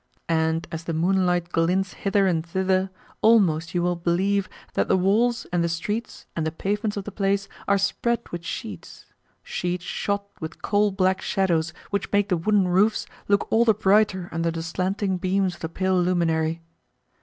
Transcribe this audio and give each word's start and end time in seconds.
And 0.29 0.67
as 0.71 0.85
the 0.85 0.95
moonlight 0.95 1.49
glints 1.51 1.93
hither 1.93 2.25
and 2.25 2.43
thither, 2.43 2.89
almost 3.21 3.75
you 3.75 3.83
will 3.83 3.95
believe 3.95 4.49
that 4.73 4.87
the 4.87 4.97
walls 4.97 5.45
and 5.53 5.63
the 5.63 5.69
streets 5.69 6.25
and 6.35 6.43
the 6.43 6.51
pavements 6.51 6.97
of 6.97 7.03
the 7.03 7.11
place 7.11 7.47
are 7.67 7.77
spread 7.77 8.27
with 8.31 8.43
sheets 8.43 9.05
sheets 9.43 9.83
shot 9.85 10.25
with 10.39 10.63
coal 10.63 10.89
black 10.91 11.21
shadows 11.21 11.71
which 11.91 12.11
make 12.11 12.29
the 12.29 12.37
wooden 12.37 12.67
roofs 12.67 13.05
look 13.27 13.47
all 13.51 13.63
the 13.63 13.75
brighter 13.75 14.27
under 14.31 14.49
the 14.49 14.63
slanting 14.63 15.17
beams 15.17 15.53
of 15.53 15.59
the 15.61 15.69
pale 15.69 16.01
luminary. 16.01 16.63